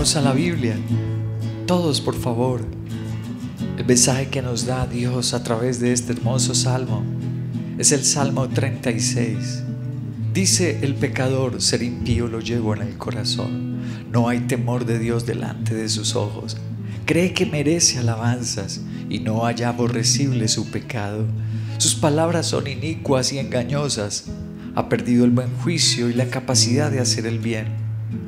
[0.00, 0.78] Vamos a la Biblia.
[1.66, 2.62] Todos, por favor.
[3.76, 7.04] El mensaje que nos da Dios a través de este hermoso salmo
[7.76, 9.62] es el Salmo 36.
[10.32, 13.82] Dice el pecador, ser impío lo llevo en el corazón.
[14.10, 16.56] No hay temor de Dios delante de sus ojos.
[17.04, 21.26] Cree que merece alabanzas y no haya aborrecible su pecado.
[21.76, 24.24] Sus palabras son inicuas y engañosas.
[24.76, 27.79] Ha perdido el buen juicio y la capacidad de hacer el bien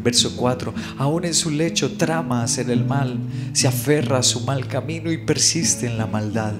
[0.03, 0.75] Verso 4.
[0.99, 3.19] Aún en su lecho trama hacer el mal,
[3.53, 6.55] se aferra a su mal camino y persiste en la maldad.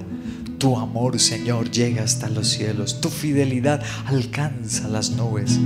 [0.57, 5.59] Tu amor, Señor, llega hasta los cielos, tu fidelidad alcanza las nubes.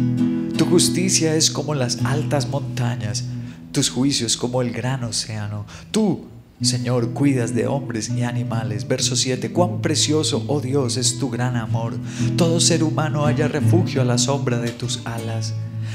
[0.58, 3.26] Tu justicia es como las altas montañas,
[3.72, 5.68] tus juicios como el gran océano.
[5.92, 6.26] Tú,
[6.62, 8.88] Señor, cuidas de hombres y animales.
[8.88, 9.52] Verso 7.
[9.52, 11.94] Cuán precioso, oh Dios, es tu gran amor.
[12.36, 15.54] Todo ser humano haya refugio a la sombra de tus alas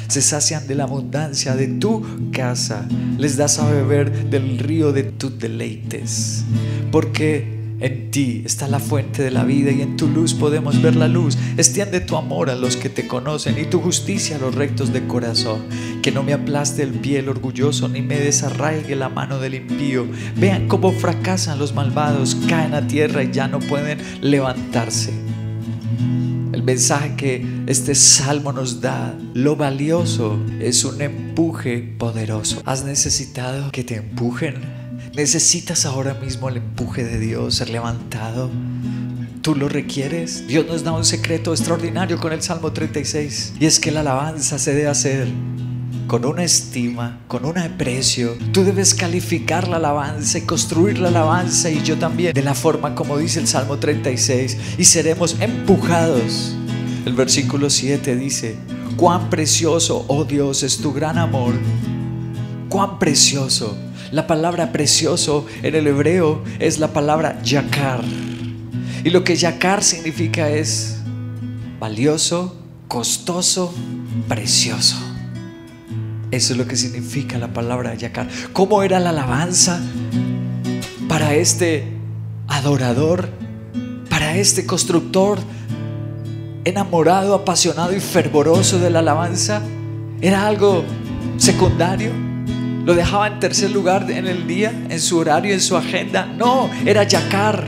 [0.08, 5.04] se sacian de la abundancia de tu casa, les das a beber del río de
[5.04, 6.44] tus deleites,
[6.90, 10.94] porque en ti está la fuente de la vida y en tu luz podemos ver
[10.94, 11.36] la luz.
[11.56, 15.04] Extiende tu amor a los que te conocen y tu justicia a los rectos de
[15.08, 15.62] corazón.
[16.00, 20.06] Que no me aplaste el pie el orgulloso ni me desarraigue la mano del impío.
[20.36, 25.12] Vean cómo fracasan los malvados, caen a tierra y ya no pueden levantarse.
[26.52, 32.62] El mensaje que este salmo nos da, lo valioso es un empuje poderoso.
[32.64, 34.81] ¿Has necesitado que te empujen?
[35.14, 38.48] ¿Necesitas ahora mismo el empuje de Dios, ser levantado?
[39.42, 40.46] ¿Tú lo requieres?
[40.46, 44.58] Dios nos da un secreto extraordinario con el Salmo 36 y es que la alabanza
[44.58, 45.28] se debe hacer
[46.06, 48.38] con una estima, con un aprecio.
[48.52, 52.94] Tú debes calificar la alabanza y construir la alabanza y yo también, de la forma
[52.94, 56.56] como dice el Salmo 36, y seremos empujados.
[57.04, 58.56] El versículo 7 dice,
[58.96, 61.52] cuán precioso, oh Dios, es tu gran amor.
[62.70, 63.76] Cuán precioso.
[64.12, 68.02] La palabra precioso en el hebreo es la palabra yakar.
[69.04, 70.98] Y lo que yakar significa es
[71.80, 72.54] valioso,
[72.88, 73.74] costoso,
[74.28, 74.96] precioso.
[76.30, 78.28] Eso es lo que significa la palabra yakar.
[78.52, 79.80] ¿Cómo era la alabanza
[81.08, 81.84] para este
[82.48, 83.30] adorador,
[84.10, 85.38] para este constructor
[86.64, 89.62] enamorado, apasionado y fervoroso de la alabanza?
[90.20, 90.84] ¿Era algo
[91.38, 92.31] secundario?
[92.84, 96.26] ¿Lo dejaba en tercer lugar en el día, en su horario, en su agenda?
[96.26, 97.64] No, era yakar.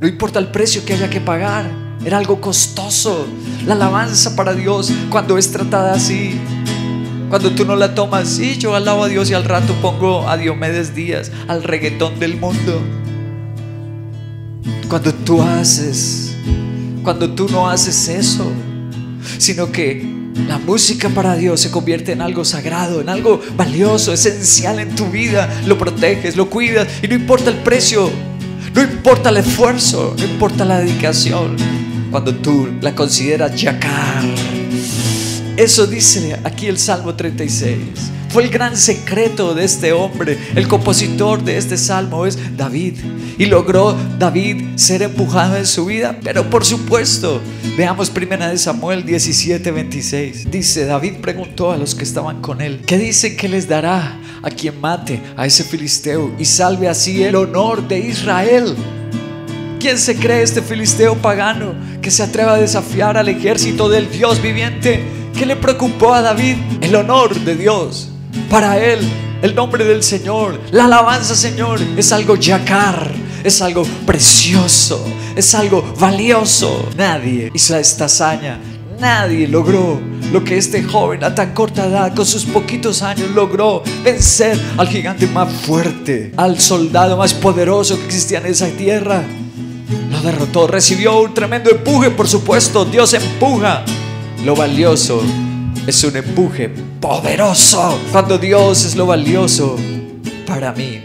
[0.00, 1.70] No importa el precio que haya que pagar,
[2.04, 3.26] era algo costoso.
[3.66, 6.40] La alabanza para Dios cuando es tratada así
[7.28, 10.38] cuando tú no la tomas, sí, yo alabo a Dios y al rato pongo a
[10.38, 12.80] Diomedes Díaz, al reggaetón del mundo.
[14.88, 16.34] Cuando tú haces,
[17.02, 18.50] cuando tú no haces eso,
[19.36, 24.78] sino que la música para Dios se convierte en algo sagrado, en algo valioso, esencial
[24.78, 28.10] en tu vida, lo proteges, lo cuidas y no importa el precio,
[28.74, 31.56] no importa el esfuerzo, no importa la dedicación,
[32.10, 34.24] cuando tú la consideras yacar
[35.58, 37.78] eso dice aquí el Salmo 36.
[38.28, 40.38] Fue el gran secreto de este hombre.
[40.54, 42.94] El compositor de este salmo es David.
[43.38, 46.16] Y logró David ser empujado en su vida.
[46.22, 47.40] Pero por supuesto,
[47.76, 50.48] veamos primera de Samuel 17, 26.
[50.48, 54.50] Dice, David preguntó a los que estaban con él, ¿qué dice que les dará a
[54.50, 58.76] quien mate a ese filisteo y salve así el honor de Israel?
[59.80, 64.40] ¿Quién se cree este filisteo pagano que se atreva a desafiar al ejército del Dios
[64.40, 65.17] viviente?
[65.38, 66.56] ¿Qué le preocupó a David?
[66.80, 68.08] El honor de Dios.
[68.50, 68.98] Para él,
[69.40, 73.08] el nombre del Señor, la alabanza, Señor, es algo yacar,
[73.44, 75.00] es algo precioso,
[75.36, 76.88] es algo valioso.
[76.96, 78.58] Nadie hizo esta hazaña,
[78.98, 80.00] nadie logró
[80.32, 84.88] lo que este joven a tan corta edad, con sus poquitos años, logró vencer al
[84.88, 89.22] gigante más fuerte, al soldado más poderoso que existía en esa tierra.
[90.10, 93.84] Lo derrotó, recibió un tremendo empuje, por supuesto, Dios empuja
[94.44, 95.22] lo valioso
[95.86, 96.68] es un empuje
[97.00, 97.98] poderoso.
[98.12, 99.76] Cuando Dios es lo valioso
[100.46, 101.00] para mí.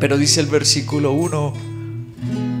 [0.00, 1.52] Pero dice el versículo 1,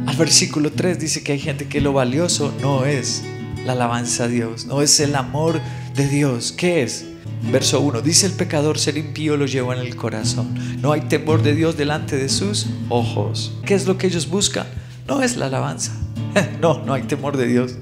[0.06, 3.22] al versículo 3 dice que hay gente que lo valioso no es
[3.66, 5.60] la alabanza a Dios, no es el amor
[5.94, 6.52] de Dios.
[6.52, 7.06] ¿Qué es?
[7.50, 8.00] Verso 1.
[8.00, 10.54] Dice el pecador, ser impío lo lleva en el corazón.
[10.80, 13.52] No hay temor de Dios delante de sus ojos.
[13.66, 14.66] ¿Qué es lo que ellos buscan?
[15.06, 15.92] No es la alabanza.
[16.60, 17.76] No, no hay temor de Dios.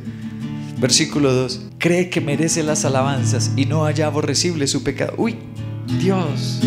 [0.83, 1.61] Versículo 2.
[1.79, 5.15] Cree que merece las alabanzas y no haya aborrecible su pecado.
[5.17, 5.37] Uy,
[6.01, 6.59] Dios.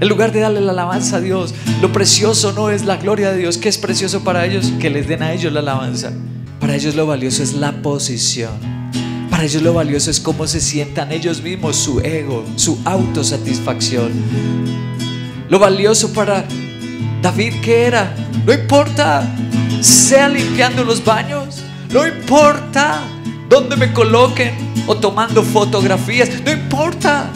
[0.00, 3.36] En lugar de darle la alabanza a Dios, lo precioso no es la gloria de
[3.36, 3.58] Dios.
[3.58, 4.72] ¿Qué es precioso para ellos?
[4.80, 6.14] Que les den a ellos la alabanza.
[6.60, 8.52] Para ellos lo valioso es la posición.
[9.28, 14.12] Para ellos lo valioso es cómo se sientan ellos mismos, su ego, su autosatisfacción.
[15.50, 16.46] Lo valioso para
[17.20, 18.16] David, ¿qué era?
[18.46, 19.30] No importa,
[19.82, 21.62] sea limpiando los baños,
[21.92, 23.02] no importa
[23.48, 24.54] dónde me coloquen
[24.86, 27.30] o tomando fotografías, no importa.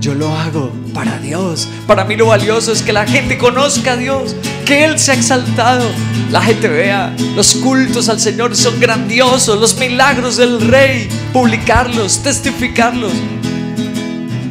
[0.00, 1.68] Yo lo hago para Dios.
[1.86, 4.34] Para mí lo valioso es que la gente conozca a Dios,
[4.66, 5.88] que Él se ha exaltado.
[6.30, 13.12] La gente vea, los cultos al Señor son grandiosos, los milagros del Rey, publicarlos, testificarlos.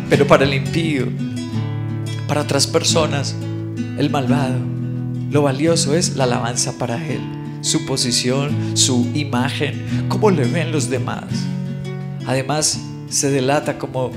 [0.10, 1.08] Pero para el impío,
[2.28, 3.36] para otras personas,
[3.98, 4.56] el malvado,
[5.32, 7.22] lo valioso es la alabanza para Él,
[7.62, 11.26] su posición, su imagen, cómo le ven los demás.
[12.26, 12.80] Además,
[13.10, 14.12] se delata como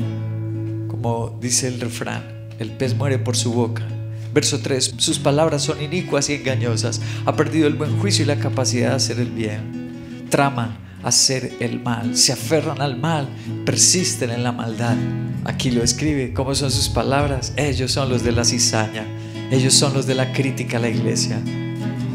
[1.05, 2.23] como dice el refrán,
[2.58, 3.87] el pez muere por su boca.
[4.32, 7.02] Verso 3, sus palabras son inicuas y engañosas.
[7.26, 10.26] Ha perdido el buen juicio y la capacidad de hacer el bien.
[10.31, 13.29] Traman hacer el mal, se aferran al mal,
[13.67, 14.96] persisten en la maldad.
[15.44, 17.52] Aquí lo escribe, ¿cómo son sus palabras?
[17.56, 19.05] Ellos son los de la cizaña,
[19.50, 21.38] ellos son los de la crítica a la iglesia.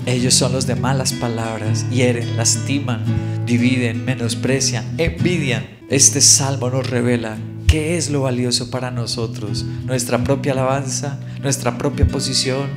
[0.10, 5.64] Ellos son los de malas palabras, hieren, lastiman, dividen, menosprecian, envidian.
[5.88, 9.64] Este salmo nos revela ¿Qué es lo valioso para nosotros?
[9.86, 11.20] ¿Nuestra propia alabanza?
[11.44, 12.70] ¿Nuestra propia posición?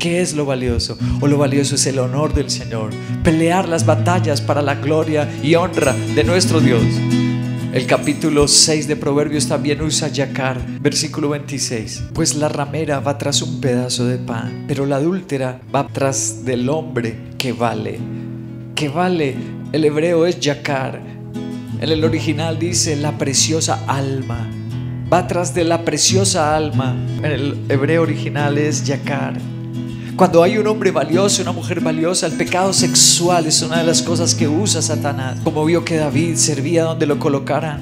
[0.00, 0.98] ¿Qué es lo valioso?
[1.20, 2.90] O lo valioso es el honor del Señor.
[3.22, 6.82] Pelear las batallas para la gloria y honra de nuestro Dios.
[7.74, 12.04] El capítulo 6 de Proverbios también usa yacar, versículo 26.
[12.14, 16.68] Pues la ramera va tras un pedazo de pan, pero la adúltera va tras del
[16.68, 17.98] hombre que vale.
[18.76, 19.34] Que vale,
[19.72, 21.00] el hebreo es yacar,
[21.80, 24.48] en el original dice la preciosa alma.
[25.12, 26.94] Va tras de la preciosa alma.
[27.18, 29.34] En el hebreo original es yakar.
[30.16, 34.00] Cuando hay un hombre valioso, una mujer valiosa, el pecado sexual es una de las
[34.00, 35.38] cosas que usa Satanás.
[35.42, 37.80] Como vio que David servía donde lo colocaran.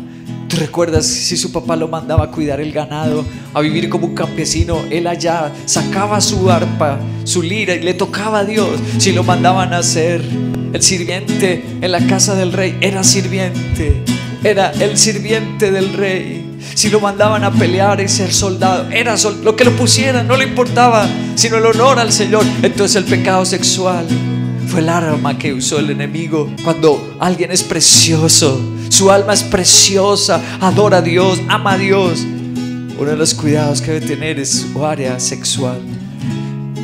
[0.48, 4.14] ¿Tú recuerdas si su papá lo mandaba a cuidar el ganado, a vivir como un
[4.14, 4.78] campesino?
[4.90, 8.80] Él allá sacaba su arpa, su lira y le tocaba a Dios.
[8.96, 10.22] Si lo mandaban a hacer
[10.72, 14.02] el sirviente en la casa del rey era sirviente,
[14.42, 16.41] era el sirviente del rey.
[16.74, 20.44] Si lo mandaban a pelear y ser soldado, era lo que lo pusieran, no le
[20.44, 22.44] importaba, sino el honor al Señor.
[22.62, 24.06] Entonces el pecado sexual
[24.68, 26.50] fue el arma que usó el enemigo.
[26.64, 32.24] Cuando alguien es precioso, su alma es preciosa, adora a Dios, ama a Dios.
[32.98, 35.80] Uno de los cuidados que debe tener es su área sexual.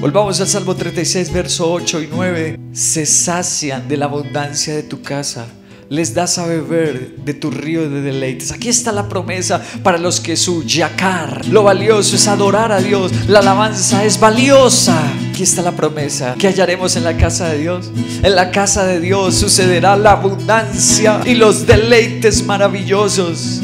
[0.00, 2.58] Volvamos al Salmo 36, verso 8 y 9.
[2.72, 5.46] Se sacian de la abundancia de tu casa.
[5.90, 8.52] Les das a beber de tu río de deleites.
[8.52, 13.10] Aquí está la promesa para los que su yacar, lo valioso es adorar a Dios.
[13.26, 15.00] La alabanza es valiosa.
[15.30, 17.90] Aquí está la promesa que hallaremos en la casa de Dios.
[18.22, 23.62] En la casa de Dios sucederá la abundancia y los deleites maravillosos.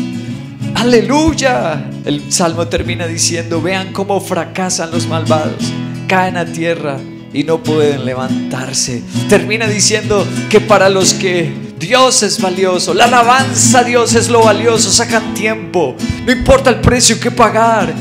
[0.75, 1.91] Aleluya.
[2.06, 5.73] El salmo termina diciendo, vean cómo fracasan los malvados
[6.07, 6.99] caen a tierra
[7.33, 9.02] y no pueden levantarse.
[9.28, 14.43] Termina diciendo que para los que Dios es valioso, la alabanza a Dios es lo
[14.43, 17.93] valioso, sacan tiempo, no importa el precio que pagar.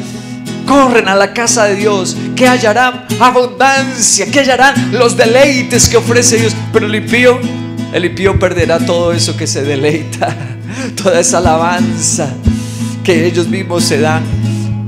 [0.67, 6.37] Corren a la casa de Dios, que hallarán abundancia, que hallarán los deleites que ofrece
[6.37, 6.55] Dios.
[6.71, 7.37] Pero el impío,
[7.91, 10.33] el impío perderá todo eso que se deleita,
[11.03, 12.33] toda esa alabanza
[13.03, 14.23] que ellos mismos se dan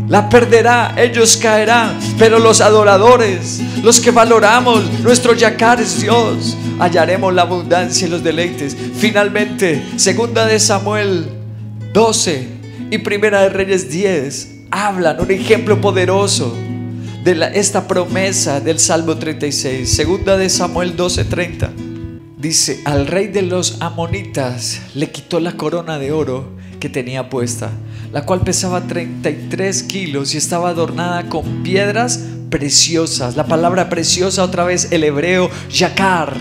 [0.08, 7.34] la perderá, ellos caerán, pero los adoradores, los que valoramos nuestro yacar es Dios, hallaremos
[7.34, 8.78] la abundancia y los deleites.
[8.98, 11.28] Finalmente, segunda de Samuel
[11.94, 12.48] 12
[12.92, 16.56] y primera de Reyes 10 hablan un ejemplo poderoso
[17.24, 19.90] de esta promesa del Salmo 36.
[19.90, 21.70] Segunda de Samuel 12:30
[22.38, 27.72] dice, al rey de los amonitas le quitó la corona de oro que tenía puesta
[28.16, 33.36] la cual pesaba 33 kilos y estaba adornada con piedras preciosas.
[33.36, 36.34] La palabra preciosa otra vez el hebreo yakar.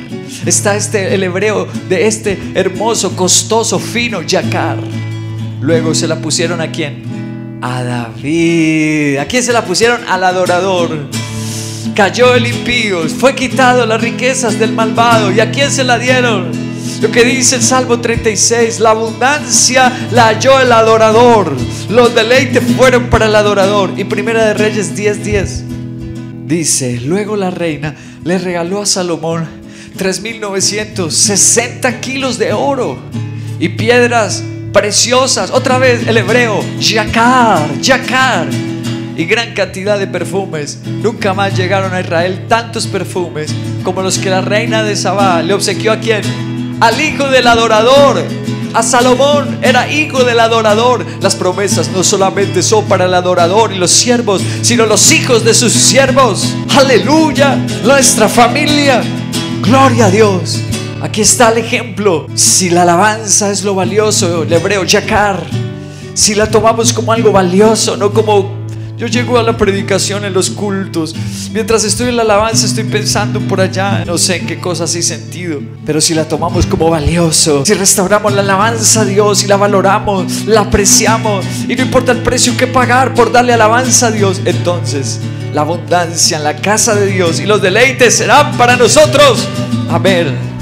[0.46, 4.78] Está este el hebreo de este hermoso, costoso, fino yakar.
[5.60, 7.58] Luego se la pusieron a quién?
[7.60, 9.18] A David.
[9.18, 10.00] ¿A quién se la pusieron?
[10.06, 11.08] Al adorador.
[11.96, 15.32] Cayó el impío, fue quitado las riquezas del malvado.
[15.32, 16.63] ¿Y a quién se la dieron?
[17.00, 21.54] Lo que dice el Salmo 36, la abundancia la halló el adorador.
[21.90, 23.92] Los deleites fueron para el adorador.
[23.96, 25.64] Y Primera de Reyes 10:10
[26.46, 29.46] dice, luego la reina le regaló a Salomón
[29.98, 32.98] 3.960 kilos de oro
[33.58, 35.50] y piedras preciosas.
[35.50, 38.46] Otra vez el hebreo, yacar, yacar.
[39.16, 40.80] Y gran cantidad de perfumes.
[40.84, 45.54] Nunca más llegaron a Israel tantos perfumes como los que la reina de Sabá le
[45.54, 46.53] obsequió a quién?
[46.80, 48.22] Al hijo del adorador.
[48.74, 51.06] A Salomón era hijo del adorador.
[51.20, 55.54] Las promesas no solamente son para el adorador y los siervos, sino los hijos de
[55.54, 56.54] sus siervos.
[56.76, 57.56] Aleluya.
[57.84, 59.02] Nuestra familia.
[59.62, 60.60] Gloria a Dios.
[61.00, 62.26] Aquí está el ejemplo.
[62.34, 65.38] Si la alabanza es lo valioso, el hebreo yakar,
[66.14, 68.63] si la tomamos como algo valioso, no como
[68.96, 71.14] yo llego a la predicación en los cultos.
[71.52, 75.02] Mientras estoy en la alabanza estoy pensando por allá, no sé en qué cosas hay
[75.02, 75.60] sentido.
[75.84, 80.46] Pero si la tomamos como valioso, si restauramos la alabanza a Dios y la valoramos,
[80.46, 85.20] la apreciamos y no importa el precio que pagar por darle alabanza a Dios, entonces
[85.52, 89.48] la abundancia en la casa de Dios y los deleites serán para nosotros.
[89.88, 90.53] Amén.